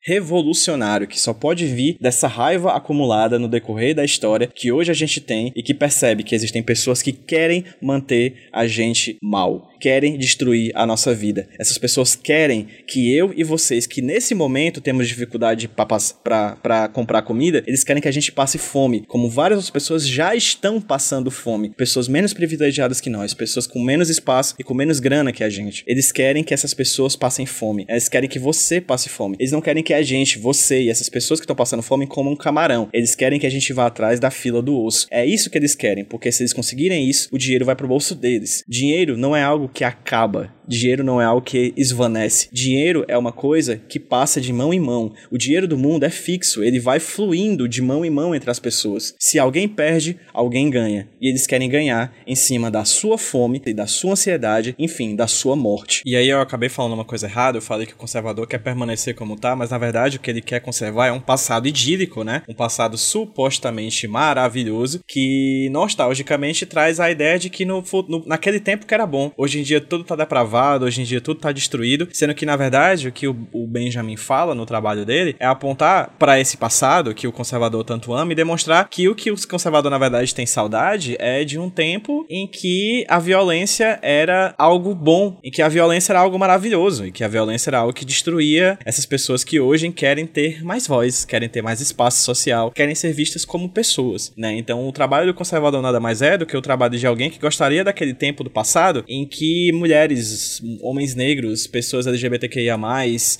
que 1.07 1.21
só 1.21 1.33
pode 1.33 1.67
vir 1.67 1.97
dessa 2.01 2.27
raiva 2.27 2.73
acumulada 2.73 3.39
no 3.39 3.49
decorrer 3.49 3.95
da 3.95 4.05
história 4.05 4.47
que 4.47 4.73
hoje 4.73 4.91
a 4.91 4.95
gente 4.95 5.21
tem 5.21 5.53
e 5.55 5.63
que 5.63 5.75
percebe 5.75 6.23
que 6.23 6.35
existem 6.35 6.63
pessoas 6.63 7.03
que 7.03 7.13
querem 7.13 7.65
manter 7.81 8.49
a 8.53 8.67
gente 8.67 9.17
mal 9.23 9.70
querem 9.81 10.19
destruir 10.19 10.71
a 10.75 10.87
nossa 10.87 11.15
vida. 11.15 11.49
Essas 11.59 11.79
pessoas 11.79 12.15
querem 12.15 12.69
que 12.87 13.13
eu 13.13 13.33
e 13.35 13.43
vocês, 13.43 13.87
que 13.87 14.03
nesse 14.03 14.35
momento 14.35 14.81
temos 14.81 15.09
dificuldade 15.09 15.69
para 15.69 16.89
comprar 16.93 17.23
comida, 17.23 17.65
eles 17.67 17.83
querem 17.83 18.03
que 18.03 18.09
a 18.09 18.13
gente 18.13 18.31
passe 18.31 18.59
fome, 18.59 19.05
como 19.09 19.29
várias 19.29 19.57
outras 19.57 19.71
pessoas 19.71 20.07
já 20.07 20.35
estão 20.35 20.81
passando 20.81 21.31
fome. 21.31 21.71
Pessoas 21.71 22.07
menos 22.09 22.35
privilegiadas 22.35 23.01
que 23.01 23.09
nós, 23.09 23.33
pessoas 23.33 23.67
com 23.67 23.83
menos 23.83 24.11
espaço 24.11 24.55
e 24.59 24.65
com 24.65 24.75
menos 24.75 25.01
grana 25.01 25.33
que 25.33 25.43
a 25.43 25.49
gente. 25.49 25.83
Eles 25.87 26.13
querem 26.13 26.45
que 26.45 26.53
essas 26.53 26.75
pessoas 26.75 27.17
passem 27.17 27.47
fome. 27.47 27.87
Eles 27.89 28.09
querem 28.09 28.29
que 28.29 28.39
você 28.39 28.81
passe 28.81 29.09
fome. 29.09 29.37
Eles 29.39 29.53
não 29.53 29.61
querem 29.61 29.83
que 29.83 29.95
a 29.95 30.03
gente, 30.03 30.39
você 30.39 30.83
e 30.83 30.91
essas 30.91 31.09
pessoas 31.09 31.41
que 31.41 31.45
estão 31.45 31.57
passando 31.57 31.83
fome 31.83 32.07
comam 32.07 32.35
um 32.35 32.37
camarão. 32.37 32.89
Eles 32.93 33.15
querem 33.15 33.41
que 33.41 33.47
a 33.47 33.51
gente 33.51 33.73
vá 33.73 33.87
atrás 33.87 34.21
da 34.21 34.31
fila 34.31 34.61
do 34.61 34.79
osso. 34.79 35.07
É 35.11 35.25
isso 35.25 35.49
que 35.49 35.57
eles 35.57 35.75
querem, 35.75 36.05
porque 36.05 36.31
se 36.31 36.43
eles 36.43 36.53
conseguirem 36.53 37.09
isso, 37.09 37.29
o 37.33 37.39
dinheiro 37.39 37.65
vai 37.65 37.75
pro 37.75 37.89
bolso 37.89 38.15
deles. 38.15 38.63
Dinheiro 38.69 39.17
não 39.17 39.35
é 39.35 39.43
algo 39.43 39.70
que 39.73 39.85
acaba. 39.85 40.53
Dinheiro 40.71 41.03
não 41.03 41.21
é 41.21 41.25
algo 41.25 41.43
que 41.43 41.75
esvanece. 41.77 42.49
Dinheiro 42.53 43.05
é 43.09 43.19
uma 43.19 43.33
coisa 43.33 43.77
que 43.77 43.99
passa 43.99 44.41
de 44.41 44.53
mão 44.53 44.73
em 44.73 44.79
mão. 44.79 45.13
O 45.29 45.37
dinheiro 45.37 45.67
do 45.67 45.77
mundo 45.77 46.05
é 46.05 46.11
fixo, 46.11 46.63
ele 46.63 46.79
vai 46.79 47.01
fluindo 47.01 47.69
de 47.69 47.83
mão 47.83 48.05
em 48.05 48.11
mão 48.11 48.37
entre 48.37 48.49
as 48.51 48.61
pessoas. 48.61 49.13
Se 49.19 49.37
alguém 49.37 49.67
perde, 49.67 50.17
alguém 50.33 50.71
ganha. 50.71 51.09
E 51.21 51.29
eles 51.29 51.45
querem 51.45 51.69
ganhar 51.69 52.15
em 52.25 52.37
cima 52.37 52.71
da 52.71 52.85
sua 52.85 53.19
fome 53.19 53.61
e 53.67 53.75
da 53.75 53.89
sua 53.89 54.13
ansiedade, 54.13 54.77
enfim, 54.79 55.17
da 55.17 55.27
sua 55.27 55.57
morte. 55.57 56.03
E 56.07 56.15
aí 56.15 56.29
eu 56.29 56.41
acabei 56.41 56.69
falando 56.69 56.93
uma 56.93 57.05
coisa 57.05 57.27
errada, 57.27 57.59
eu 57.59 57.63
falei 57.63 57.85
que 57.85 57.95
o 57.95 57.97
conservador 57.97 58.47
quer 58.47 58.59
permanecer 58.59 59.17
como 59.17 59.37
tá, 59.37 59.57
mas 59.57 59.71
na 59.71 59.79
verdade 59.79 60.19
o 60.19 60.21
que 60.21 60.31
ele 60.31 60.41
quer 60.41 60.61
conservar 60.61 61.09
é 61.09 61.13
um 61.13 61.21
passado 61.21 61.67
idílico, 61.67 62.23
né? 62.23 62.43
Um 62.49 62.55
passado 62.55 62.97
supostamente 62.97 64.07
maravilhoso 64.07 65.01
que 65.07 65.69
nostalgicamente 65.73 66.65
traz 66.65 67.01
a 67.01 67.11
ideia 67.11 67.41
de 67.41 67.51
que 67.51 67.65
no, 67.65 67.83
no 68.09 68.25
naquele 68.25 68.61
tempo 68.61 68.87
que 68.87 68.95
era 68.95 69.05
bom. 69.05 69.33
Hoje 69.37 69.60
em 69.61 69.65
dia 69.65 69.81
tudo 69.81 70.05
tá 70.05 70.17
depravado, 70.17 70.85
hoje 70.85 71.01
em 71.01 71.05
dia 71.05 71.21
tudo 71.21 71.41
tá 71.41 71.53
destruído, 71.53 72.09
sendo 72.13 72.35
que 72.35 72.47
na 72.47 72.57
verdade 72.57 73.09
o 73.09 73.13
que 73.13 73.27
o, 73.27 73.37
o 73.53 73.67
Benjamin 73.67 74.17
fala 74.17 74.55
no 74.55 74.67
trabalho 74.67 75.05
dele 75.05 75.37
é 75.39 75.47
apontar 75.47 76.15
para 76.19 76.41
esse 76.41 76.57
passado 76.57 77.15
que 77.15 77.27
o 77.27 77.33
conservador 77.33 77.85
tanto 77.85 78.13
ama 78.13 78.33
e 78.33 78.35
demonstrar 78.35 78.89
que 78.89 79.09
o 79.09 79.15
que 79.15 79.31
o 79.31 79.49
conservador 79.49 79.91
na 79.91 79.99
verdade 79.99 80.35
tem 80.35 80.47
saudade 80.47 81.17
é 81.19 81.45
de 81.45 81.59
um 81.59 81.71
tempo 81.71 82.27
em 82.29 82.47
que 82.47 83.05
a 83.09 83.19
violência 83.19 83.99
era 84.03 84.55
algo 84.59 84.95
bom, 84.95 85.39
em 85.43 85.51
que 85.51 85.63
a 85.63 85.69
violência 85.69 86.13
era 86.13 86.21
algo 86.21 86.39
maravilhoso, 86.39 87.07
e 87.07 87.13
que 87.13 87.25
a 87.25 87.29
violência 87.29 87.71
era 87.71 87.79
algo 87.79 87.93
que 87.93 88.05
destruía 88.05 88.79
essas 88.85 89.07
pessoas 89.07 89.45
que 89.45 89.61
hoje 89.61 89.91
querem 89.91 90.27
ter 90.27 90.63
mais 90.65 90.87
voz, 90.87 91.25
querem 91.25 91.49
ter 91.49 91.63
mais 91.63 91.81
espaço 91.81 92.23
social, 92.23 92.71
querem 92.71 92.95
ser 92.95 93.13
vistas 93.13 93.45
como 93.45 93.69
pessoas, 93.69 94.33
né? 94.37 94.57
Então 94.57 94.87
o 94.87 94.93
trabalho 94.93 95.27
do 95.27 95.35
conservador 95.35 95.83
nada 95.83 96.01
mais 96.01 96.23
é 96.23 96.37
do 96.37 96.47
que 96.47 96.57
o 96.57 96.63
trabalho 96.63 96.99
de 96.99 97.07
alguém 97.07 97.31
que 97.31 97.39
gostaria 97.39 97.85
daquele 97.85 98.15
tempo 98.15 98.45
do 98.45 98.51
passado 98.51 99.05
em 99.09 99.27
que 99.27 99.50
mulheres, 99.73 100.63
homens 100.83 101.15
negros, 101.15 101.67
pessoas 101.67 102.07
LGBTQIA+, 102.07 102.79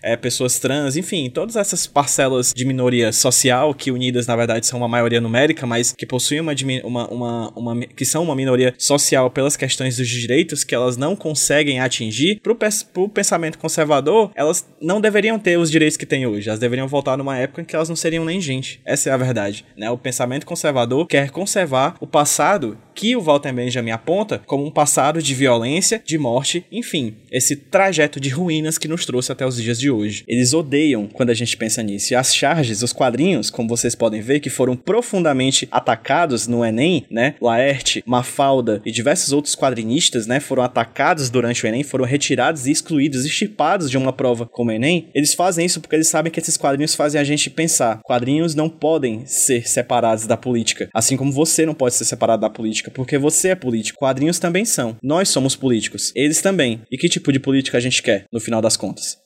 é, 0.03 0.17
pessoas 0.17 0.59
trans, 0.59 0.97
enfim, 0.97 1.31
todas 1.31 1.57
essas 1.57 1.87
parcelas 1.87 2.53
de 2.55 2.65
minoria 2.65 3.13
social 3.13 3.75
que 3.75 3.91
unidas 3.91 4.27
na 4.27 4.37
verdade 4.37 4.67
são 4.67 4.79
uma 4.79 4.89
maioria 4.89 5.21
numérica, 5.21 5.67
mas 5.67 5.93
que 5.93 6.07
possuem 6.07 6.41
uma, 6.41 6.53
uma, 6.85 7.09
uma, 7.09 7.53
uma 7.57 7.87
que 7.87 8.05
são 8.05 8.23
uma 8.23 8.35
minoria 8.35 8.75
social 8.79 9.31
pelas 9.31 9.57
questões 9.57 9.97
dos 9.97 10.09
direitos 10.09 10.65
que 10.65 10.75
elas 10.75 10.97
não 10.97 11.17
conseguem 11.17 11.81
atingir, 11.81 12.41
pro, 12.41 12.57
pro 12.93 13.09
pensamento 13.09 13.59
conservador, 13.59 14.31
elas 14.35 14.67
não 14.81 15.01
deveriam 15.01 15.39
ter 15.39 15.59
os 15.59 15.71
direitos 15.71 15.97
que 15.97 16.07
têm 16.07 16.27
hoje, 16.27 16.49
elas 16.49 16.61
deveriam 16.61 16.89
voltar 16.89 17.17
numa 17.17 17.37
época 17.37 17.63
em 17.63 17.65
que 17.65 17.75
elas 17.75 17.89
não 17.89 17.97
seriam 17.97 18.25
nem 18.25 18.41
gente. 18.41 18.81
Essa 18.85 19.11
é 19.11 19.13
a 19.13 19.17
verdade, 19.17 19.65
né? 19.77 19.91
O 19.91 19.99
pensamento 19.99 20.47
conservador 20.47 21.07
quer 21.07 21.31
conservar 21.31 21.97
o 22.01 22.07
passado 22.07 22.79
que 22.95 23.17
o 23.17 23.21
Walter 23.21 23.53
Benjamin 23.53 23.93
aponta 23.93 24.43
como 24.45 24.65
um 24.65 24.71
passado 24.71 25.23
de 25.23 25.35
violência, 25.35 26.00
de 26.05 26.19
morte, 26.19 26.65
enfim, 26.71 27.15
esse 27.31 27.57
trajeto 27.57 28.21
de 28.21 28.29
ruínas 28.29 28.79
que 28.79 28.89
nos 28.89 29.05
trouxe 29.05 29.33
até 29.33 29.47
os 29.47 29.57
dias 29.57 29.79
de 29.79 29.91
hoje. 29.91 30.25
Eles 30.27 30.53
odeiam 30.53 31.07
quando 31.07 31.31
a 31.31 31.35
gente 31.35 31.57
pensa 31.57 31.83
nisso. 31.83 32.13
E 32.13 32.17
as 32.17 32.35
charges, 32.35 32.83
os 32.83 32.93
quadrinhos, 32.93 33.51
como 33.51 33.69
vocês 33.69 33.95
podem 33.95 34.21
ver, 34.21 34.41
que 34.41 34.51
foram 34.51 34.77
profundamente 34.77 35.69
atacados 35.71 36.47
no 36.47 36.65
Enem, 36.65 37.05
né? 37.11 37.35
Laerte, 37.41 38.03
Mafalda 38.07 38.81
e 38.85 38.91
diversos 38.91 39.33
outros 39.33 39.55
quadrinistas, 39.55 40.27
né, 40.27 40.41
foram 40.41 40.63
atacados 40.63 41.31
durante 41.31 41.65
o 41.65 41.69
Enem, 41.69 41.83
foram 41.83 42.05
retirados 42.05 42.67
e 42.67 42.71
excluídos, 42.71 43.25
extirpados 43.25 43.91
de 43.91 43.97
uma 43.97 44.13
prova 44.13 44.47
como 44.47 44.71
o 44.71 44.73
Enem. 44.73 45.09
Eles 45.15 45.35
fazem 45.35 45.67
isso 45.67 45.81
porque 45.81 45.97
eles 45.97 46.09
sabem 46.09 46.33
que 46.33 46.41
esses 46.41 46.57
quadrinhos 46.57 46.95
fazem 46.95 47.21
a 47.21 47.25
gente 47.25 47.51
pensar. 47.51 48.01
Quadrinhos 48.03 48.55
não 48.55 48.69
podem 48.69 49.25
ser 49.27 49.69
separados 49.69 50.27
da 50.27 50.37
política, 50.37 50.89
assim 50.95 51.17
como 51.17 51.33
você 51.33 51.65
não 51.67 51.75
pode 51.75 51.95
ser 51.95 52.05
separado 52.05 52.43
da 52.43 52.51
política 52.51 52.91
porque 52.91 53.19
você 53.19 53.49
é 53.49 53.55
político. 53.55 53.99
Quadrinhos 53.99 54.39
também 54.39 54.65
são. 54.65 54.97
Nós 55.03 55.29
somos 55.29 55.57
políticos. 55.91 56.13
Eles 56.15 56.41
também. 56.41 56.83
E 56.91 56.97
que 56.97 57.09
tipo 57.09 57.33
de 57.33 57.41
política 57.41 57.77
a 57.77 57.81
gente 57.81 58.03
quer, 58.03 58.25
no 58.33 58.41
final 58.41 58.63
das 58.63 58.77
contas? 58.77 59.19